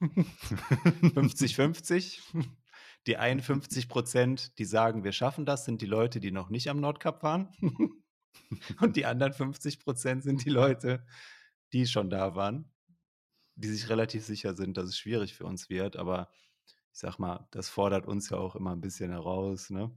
50-50. 0.00 2.20
Die 3.06 3.16
51 3.16 3.88
Prozent, 3.88 4.58
die 4.58 4.64
sagen, 4.64 5.04
wir 5.04 5.12
schaffen 5.12 5.46
das, 5.46 5.64
sind 5.64 5.80
die 5.80 5.86
Leute, 5.86 6.20
die 6.20 6.32
noch 6.32 6.50
nicht 6.50 6.68
am 6.68 6.80
Nordkap 6.80 7.22
waren. 7.22 7.48
Und 8.80 8.96
die 8.96 9.06
anderen 9.06 9.32
50 9.32 9.80
Prozent 9.80 10.22
sind 10.22 10.44
die 10.44 10.50
Leute, 10.50 11.06
die 11.72 11.86
schon 11.86 12.10
da 12.10 12.34
waren, 12.34 12.70
die 13.54 13.68
sich 13.68 13.88
relativ 13.88 14.24
sicher 14.24 14.54
sind, 14.54 14.76
dass 14.76 14.88
es 14.88 14.98
schwierig 14.98 15.34
für 15.34 15.44
uns 15.44 15.70
wird. 15.70 15.96
Aber 15.96 16.30
ich 16.92 16.98
sag 16.98 17.18
mal, 17.18 17.46
das 17.50 17.68
fordert 17.68 18.06
uns 18.06 18.30
ja 18.30 18.38
auch 18.38 18.56
immer 18.56 18.72
ein 18.72 18.80
bisschen 18.80 19.10
heraus, 19.10 19.70
ne? 19.70 19.90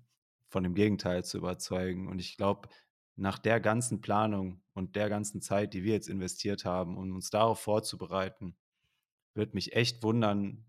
von 0.47 0.63
dem 0.63 0.75
Gegenteil 0.75 1.25
zu 1.25 1.39
überzeugen. 1.39 2.07
Und 2.07 2.19
ich 2.19 2.37
glaube, 2.37 2.69
nach 3.15 3.39
der 3.39 3.59
ganzen 3.59 4.01
Planung 4.01 4.61
und 4.73 4.95
der 4.95 5.09
ganzen 5.09 5.41
Zeit, 5.41 5.73
die 5.73 5.83
wir 5.83 5.93
jetzt 5.93 6.09
investiert 6.09 6.65
haben, 6.65 6.97
um 6.97 7.15
uns 7.15 7.29
darauf 7.29 7.59
vorzubereiten, 7.59 8.55
würde 9.33 9.53
mich 9.55 9.73
echt 9.73 10.03
wundern, 10.03 10.65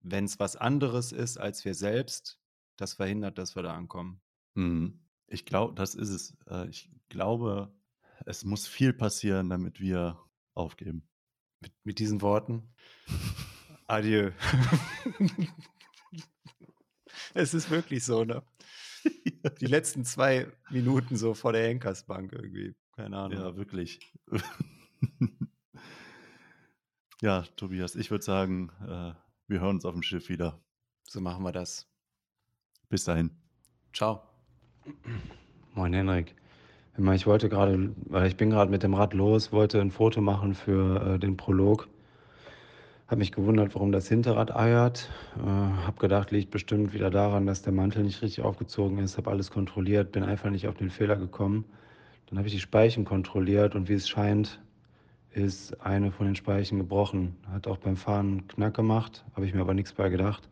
wenn 0.00 0.24
es 0.24 0.38
was 0.38 0.56
anderes 0.56 1.12
ist 1.12 1.36
als 1.36 1.64
wir 1.64 1.74
selbst, 1.74 2.40
das 2.76 2.94
verhindert, 2.94 3.36
dass 3.36 3.56
wir 3.56 3.62
da 3.62 3.74
ankommen. 3.74 4.20
Mhm. 4.54 5.00
Ich 5.26 5.44
glaube, 5.44 5.74
das 5.74 5.94
ist 5.94 6.08
es. 6.08 6.36
Äh, 6.48 6.68
ich 6.68 6.90
glaube, 7.08 7.72
es 8.24 8.44
muss 8.44 8.66
viel 8.66 8.92
passieren, 8.92 9.50
damit 9.50 9.80
wir 9.80 10.18
aufgeben. 10.54 11.06
Mit, 11.60 11.72
mit 11.84 11.98
diesen 11.98 12.22
Worten. 12.22 12.72
Adieu. 13.90 14.30
es 17.34 17.54
ist 17.54 17.70
wirklich 17.72 18.04
so, 18.04 18.24
ne? 18.24 18.44
Die 19.60 19.66
letzten 19.66 20.04
zwei 20.04 20.46
Minuten 20.70 21.16
so 21.16 21.34
vor 21.34 21.52
der 21.52 21.66
Henkersbank 21.66 22.32
irgendwie. 22.32 22.76
Keine 22.94 23.16
Ahnung. 23.16 23.40
Ja, 23.40 23.56
wirklich. 23.56 23.98
ja, 27.20 27.42
Tobias, 27.56 27.96
ich 27.96 28.12
würde 28.12 28.22
sagen, 28.22 28.70
äh, 28.82 29.12
wir 29.48 29.60
hören 29.60 29.76
uns 29.76 29.84
auf 29.84 29.94
dem 29.94 30.04
Schiff 30.04 30.28
wieder. 30.28 30.62
So 31.08 31.20
machen 31.20 31.42
wir 31.42 31.50
das. 31.50 31.88
Bis 32.90 33.02
dahin. 33.02 33.32
Ciao. 33.92 34.22
Moin 35.74 35.92
Henrik. 35.92 36.36
Ich 36.96 37.26
wollte 37.26 37.48
gerade, 37.48 37.92
weil 38.04 38.28
ich 38.28 38.36
bin 38.36 38.50
gerade 38.50 38.70
mit 38.70 38.84
dem 38.84 38.94
Rad 38.94 39.14
los, 39.14 39.50
wollte 39.50 39.80
ein 39.80 39.90
Foto 39.90 40.20
machen 40.20 40.54
für 40.54 41.14
äh, 41.14 41.18
den 41.18 41.36
Prolog. 41.36 41.88
Habe 43.10 43.18
mich 43.18 43.32
gewundert, 43.32 43.74
warum 43.74 43.90
das 43.90 44.06
Hinterrad 44.06 44.54
eiert. 44.54 45.10
Äh, 45.36 45.42
habe 45.42 45.98
gedacht, 45.98 46.30
liegt 46.30 46.52
bestimmt 46.52 46.92
wieder 46.92 47.10
daran, 47.10 47.44
dass 47.44 47.60
der 47.60 47.72
Mantel 47.72 48.04
nicht 48.04 48.22
richtig 48.22 48.44
aufgezogen 48.44 48.98
ist. 48.98 49.16
Habe 49.16 49.32
alles 49.32 49.50
kontrolliert, 49.50 50.12
bin 50.12 50.22
einfach 50.22 50.48
nicht 50.48 50.68
auf 50.68 50.76
den 50.76 50.90
Fehler 50.90 51.16
gekommen. 51.16 51.64
Dann 52.26 52.38
habe 52.38 52.46
ich 52.46 52.54
die 52.54 52.60
Speichen 52.60 53.04
kontrolliert 53.04 53.74
und 53.74 53.88
wie 53.88 53.94
es 53.94 54.08
scheint, 54.08 54.60
ist 55.32 55.80
eine 55.80 56.12
von 56.12 56.26
den 56.26 56.36
Speichen 56.36 56.78
gebrochen. 56.78 57.36
Hat 57.50 57.66
auch 57.66 57.78
beim 57.78 57.96
Fahren 57.96 58.46
Knack 58.46 58.74
gemacht, 58.74 59.24
habe 59.34 59.44
ich 59.44 59.54
mir 59.54 59.62
aber 59.62 59.74
nichts 59.74 59.92
bei 59.92 60.08
gedacht. 60.08 60.48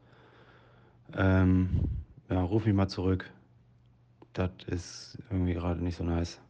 Ähm, 1.17 1.69
ja, 2.29 2.43
ruf 2.43 2.67
mich 2.67 2.75
mal 2.75 2.89
zurück. 2.89 3.31
Das 4.33 4.51
ist 4.67 5.19
irgendwie 5.31 5.55
gerade 5.55 5.81
nicht 5.81 5.97
so 5.97 6.03
nice. 6.03 6.41